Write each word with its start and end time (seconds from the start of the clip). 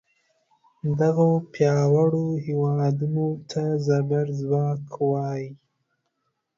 دغو 0.99 1.29
پیاوړو 1.53 2.25
هیوادونو 2.45 3.27
ته 3.51 3.63
زبر 3.87 4.25
ځواک 4.39 4.83
وایي. 5.11 5.47